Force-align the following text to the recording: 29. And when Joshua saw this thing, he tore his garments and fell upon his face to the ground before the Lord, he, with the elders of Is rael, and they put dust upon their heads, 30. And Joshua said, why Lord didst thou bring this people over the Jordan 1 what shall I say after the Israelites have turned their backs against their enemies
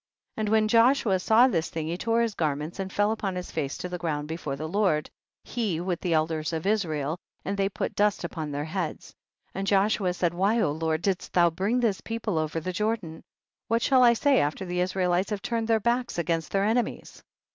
29. 0.35 0.47
And 0.47 0.51
when 0.51 0.67
Joshua 0.67 1.19
saw 1.19 1.47
this 1.47 1.69
thing, 1.69 1.85
he 1.85 1.95
tore 1.95 2.21
his 2.21 2.33
garments 2.33 2.79
and 2.79 2.91
fell 2.91 3.11
upon 3.11 3.35
his 3.35 3.51
face 3.51 3.77
to 3.77 3.87
the 3.87 3.99
ground 3.99 4.27
before 4.27 4.55
the 4.55 4.67
Lord, 4.67 5.11
he, 5.43 5.79
with 5.79 6.01
the 6.01 6.13
elders 6.15 6.53
of 6.53 6.65
Is 6.65 6.85
rael, 6.87 7.19
and 7.45 7.55
they 7.55 7.69
put 7.69 7.93
dust 7.93 8.23
upon 8.23 8.49
their 8.49 8.65
heads, 8.65 9.09
30. 9.53 9.59
And 9.59 9.67
Joshua 9.67 10.13
said, 10.15 10.33
why 10.33 10.59
Lord 10.59 11.03
didst 11.03 11.33
thou 11.33 11.51
bring 11.51 11.79
this 11.81 12.01
people 12.01 12.39
over 12.39 12.59
the 12.59 12.73
Jordan 12.73 13.11
1 13.17 13.23
what 13.67 13.83
shall 13.83 14.01
I 14.01 14.13
say 14.13 14.39
after 14.39 14.65
the 14.65 14.79
Israelites 14.79 15.29
have 15.29 15.43
turned 15.43 15.67
their 15.67 15.79
backs 15.79 16.17
against 16.17 16.51
their 16.51 16.63
enemies 16.63 17.21